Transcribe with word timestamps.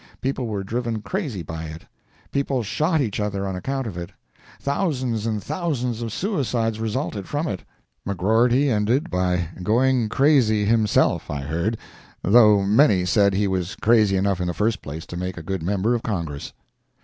People 0.19 0.47
were 0.47 0.63
driven 0.63 1.03
crazy 1.03 1.43
by 1.43 1.65
it—people 1.65 2.63
shot 2.63 3.01
each 3.01 3.19
other 3.19 3.45
on 3.45 3.55
account 3.55 3.85
of 3.85 3.97
it—thousands 3.99 5.27
and 5.27 5.43
thousands 5.43 6.01
of 6.01 6.11
suicides 6.11 6.79
resulted 6.79 7.27
from 7.27 7.47
it. 7.47 7.63
McGrorty 8.07 8.67
ended 8.67 9.11
by 9.11 9.49
going 9.61 10.09
crazy 10.09 10.65
himself, 10.65 11.29
I 11.29 11.41
heard, 11.41 11.77
though 12.23 12.63
many 12.63 13.05
said 13.05 13.35
he 13.35 13.47
was 13.47 13.75
crazy 13.75 14.17
enough 14.17 14.41
in 14.41 14.47
the 14.47 14.55
first 14.55 14.81
place 14.81 15.05
to 15.05 15.15
make 15.17 15.37
a 15.37 15.43
good 15.43 15.61
member 15.61 15.93
of 15.93 16.01
Congress. 16.01 16.51